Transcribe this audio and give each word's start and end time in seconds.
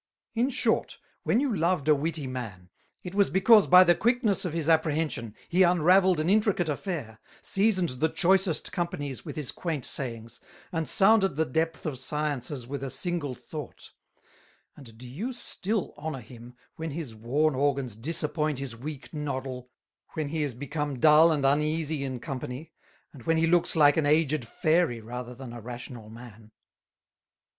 In 0.33 0.49
short, 0.49 0.97
when 1.21 1.39
you 1.39 1.55
loved 1.55 1.87
a 1.87 1.93
Witty 1.93 2.25
Man, 2.25 2.71
it 3.03 3.13
was 3.13 3.29
because 3.29 3.67
by 3.67 3.83
the 3.83 3.93
Quickness 3.93 4.45
of 4.45 4.51
his 4.51 4.67
Apprehension 4.67 5.35
he 5.47 5.61
unravelled 5.61 6.19
an 6.19 6.27
intricate 6.27 6.67
Affair, 6.69 7.19
seasoned 7.43 7.89
the 7.89 8.09
choicest 8.09 8.71
Companies 8.71 9.23
with 9.23 9.35
his 9.35 9.51
quaint 9.51 9.85
Sayings, 9.85 10.39
and 10.71 10.89
sounded 10.89 11.35
the 11.35 11.45
depth 11.45 11.85
of 11.85 11.99
Sciences 11.99 12.65
with 12.65 12.83
a 12.83 12.89
single 12.89 13.35
Thought; 13.35 13.91
and 14.75 14.97
do 14.97 15.07
you 15.07 15.33
still 15.33 15.93
honour 15.99 16.21
him, 16.21 16.55
when 16.77 16.89
his 16.89 17.13
worn 17.13 17.53
Organs 17.53 17.95
disappoint 17.95 18.57
his 18.57 18.75
weak 18.75 19.13
Noddle, 19.13 19.69
when 20.13 20.29
he 20.29 20.41
is 20.41 20.55
become 20.55 20.97
dull 20.99 21.31
and 21.31 21.45
uneasy 21.45 22.03
in 22.03 22.19
Company, 22.19 22.73
and 23.13 23.21
when 23.27 23.37
he 23.37 23.45
looks 23.45 23.75
like 23.75 23.97
an 23.97 24.07
aged 24.07 24.45
Fairy 24.47 24.99
rather 24.99 25.35
than 25.35 25.53
a 25.53 25.61
rational 25.61 26.09
Man? 26.09 26.49